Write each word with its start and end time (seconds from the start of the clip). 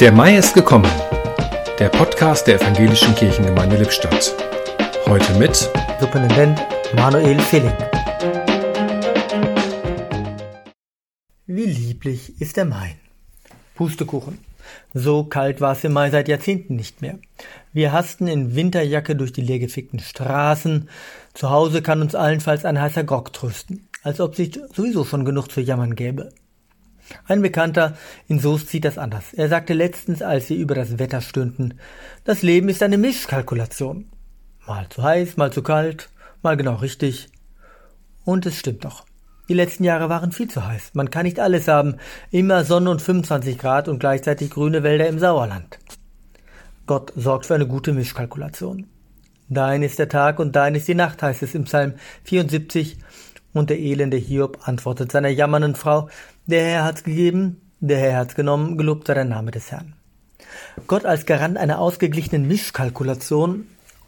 Der 0.00 0.12
Mai 0.12 0.38
ist 0.38 0.54
gekommen. 0.54 0.90
Der 1.78 1.90
Podcast 1.90 2.46
der 2.46 2.58
Evangelischen 2.58 3.14
Kirchengemeinde 3.14 3.76
Lippstadt. 3.76 4.34
Heute 5.04 5.34
mit 5.34 5.54
Superintendent 6.00 6.58
Manuel 6.96 7.38
Feeling. 7.38 7.76
Wie 11.46 11.66
lieblich 11.66 12.40
ist 12.40 12.56
der 12.56 12.64
Mai. 12.64 12.96
Pustekuchen. 13.74 14.38
So 14.94 15.24
kalt 15.24 15.60
war 15.60 15.72
es 15.72 15.84
im 15.84 15.92
Mai 15.92 16.08
seit 16.08 16.28
Jahrzehnten 16.28 16.76
nicht 16.76 17.02
mehr. 17.02 17.18
Wir 17.74 17.92
hasten 17.92 18.26
in 18.26 18.54
Winterjacke 18.54 19.14
durch 19.14 19.34
die 19.34 19.42
leergefickten 19.42 20.00
Straßen. 20.00 20.88
Zu 21.34 21.50
Hause 21.50 21.82
kann 21.82 22.00
uns 22.00 22.14
allenfalls 22.14 22.64
ein 22.64 22.80
heißer 22.80 23.04
Grog 23.04 23.34
trösten, 23.34 23.86
als 24.02 24.18
ob 24.22 24.34
sich 24.34 24.58
sowieso 24.74 25.04
schon 25.04 25.26
genug 25.26 25.52
zu 25.52 25.60
jammern 25.60 25.94
gäbe. 25.94 26.32
Ein 27.26 27.42
Bekannter 27.42 27.96
in 28.28 28.38
Soest 28.38 28.68
sieht 28.68 28.84
das 28.84 28.98
anders. 28.98 29.32
Er 29.32 29.48
sagte 29.48 29.74
letztens, 29.74 30.22
als 30.22 30.46
sie 30.46 30.56
über 30.56 30.74
das 30.74 30.98
Wetter 30.98 31.20
stöhnten, 31.20 31.74
das 32.24 32.42
Leben 32.42 32.68
ist 32.68 32.82
eine 32.82 32.98
Mischkalkulation. 32.98 34.10
Mal 34.66 34.88
zu 34.88 35.02
heiß, 35.02 35.36
mal 35.36 35.52
zu 35.52 35.62
kalt, 35.62 36.08
mal 36.42 36.56
genau 36.56 36.76
richtig. 36.76 37.28
Und 38.24 38.46
es 38.46 38.58
stimmt 38.58 38.84
doch. 38.84 39.04
Die 39.48 39.54
letzten 39.54 39.82
Jahre 39.82 40.08
waren 40.08 40.30
viel 40.30 40.48
zu 40.48 40.64
heiß. 40.64 40.90
Man 40.94 41.10
kann 41.10 41.24
nicht 41.24 41.40
alles 41.40 41.66
haben. 41.66 41.96
Immer 42.30 42.64
Sonne 42.64 42.90
und 42.90 43.02
25 43.02 43.58
Grad 43.58 43.88
und 43.88 43.98
gleichzeitig 43.98 44.50
grüne 44.50 44.84
Wälder 44.84 45.08
im 45.08 45.18
Sauerland. 45.18 45.78
Gott 46.86 47.12
sorgt 47.16 47.46
für 47.46 47.56
eine 47.56 47.66
gute 47.66 47.92
Mischkalkulation. 47.92 48.86
Dein 49.48 49.82
ist 49.82 49.98
der 49.98 50.08
Tag 50.08 50.38
und 50.38 50.54
dein 50.54 50.76
ist 50.76 50.86
die 50.86 50.94
Nacht, 50.94 51.20
heißt 51.24 51.42
es 51.42 51.56
im 51.56 51.64
Psalm 51.64 51.94
74. 52.22 52.98
Und 53.52 53.70
der 53.70 53.78
elende 53.78 54.16
Hiob 54.16 54.68
antwortet 54.68 55.10
seiner 55.12 55.28
jammernden 55.28 55.74
Frau, 55.74 56.08
der 56.46 56.64
Herr 56.64 56.84
hat's 56.84 57.04
gegeben, 57.04 57.60
der 57.80 57.98
Herr 57.98 58.16
hat's 58.18 58.34
genommen, 58.34 58.78
gelobt 58.78 59.06
sei 59.06 59.14
der 59.14 59.24
Name 59.24 59.50
des 59.50 59.72
Herrn. 59.72 59.94
Gott 60.86 61.04
als 61.04 61.26
Garant 61.26 61.56
einer 61.56 61.78
ausgeglichenen 61.78 62.46
Mischkalkulation, 62.46 63.66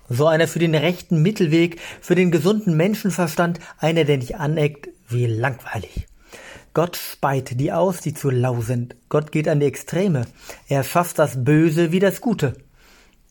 so 0.08 0.26
einer 0.26 0.48
für 0.48 0.58
den 0.58 0.74
rechten 0.74 1.22
Mittelweg, 1.22 1.80
für 2.00 2.14
den 2.14 2.30
gesunden 2.30 2.76
Menschenverstand, 2.76 3.60
einer, 3.78 4.04
der 4.04 4.18
nicht 4.18 4.36
aneckt, 4.36 4.88
wie 5.08 5.26
langweilig. 5.26 6.06
Gott 6.74 6.96
speit 6.96 7.60
die 7.60 7.72
aus, 7.72 8.00
die 8.00 8.14
zu 8.14 8.30
lau 8.30 8.62
sind. 8.62 8.96
Gott 9.08 9.30
geht 9.30 9.46
an 9.48 9.60
die 9.60 9.66
Extreme. 9.66 10.26
Er 10.68 10.84
schafft 10.84 11.18
das 11.18 11.44
Böse 11.44 11.92
wie 11.92 12.00
das 12.00 12.20
Gute. 12.20 12.54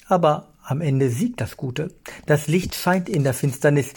Aber 0.08 0.50
am 0.64 0.82
Ende 0.82 1.09
siegt 1.09 1.42
das 1.42 1.58
Gute. 1.58 1.92
Das 2.28 2.48
Licht 2.48 2.76
scheint 2.76 3.09
in 3.09 3.23
der 3.23 3.34
Finsternis. 3.34 3.94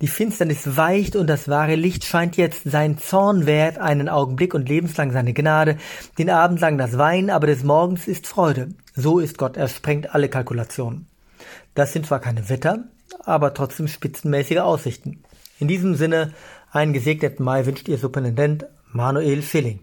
Die 0.00 0.08
Finsternis 0.08 0.76
weicht 0.76 1.14
und 1.14 1.28
das 1.28 1.48
wahre 1.48 1.76
Licht 1.76 2.04
scheint 2.04 2.36
jetzt. 2.36 2.62
Sein 2.64 2.98
Zorn 2.98 3.46
währt 3.46 3.78
einen 3.78 4.08
Augenblick 4.08 4.52
und 4.52 4.68
lebenslang 4.68 5.12
seine 5.12 5.32
Gnade. 5.32 5.76
Den 6.18 6.30
Abend 6.30 6.60
lang 6.60 6.78
das 6.78 6.98
Wein, 6.98 7.30
aber 7.30 7.46
des 7.46 7.62
Morgens 7.62 8.08
ist 8.08 8.26
Freude. 8.26 8.70
So 8.96 9.20
ist 9.20 9.38
Gott. 9.38 9.56
Er 9.56 9.68
sprengt 9.68 10.14
alle 10.14 10.28
Kalkulationen. 10.28 11.06
Das 11.74 11.92
sind 11.92 12.06
zwar 12.06 12.20
keine 12.20 12.48
Wetter, 12.48 12.84
aber 13.24 13.54
trotzdem 13.54 13.86
spitzenmäßige 13.86 14.58
Aussichten. 14.58 15.22
In 15.60 15.68
diesem 15.68 15.94
Sinne, 15.94 16.32
einen 16.72 16.92
gesegneten 16.92 17.44
Mai 17.44 17.64
wünscht 17.64 17.88
Ihr 17.88 17.98
Superintendent 17.98 18.66
Manuel 18.92 19.42
Schilling. 19.42 19.80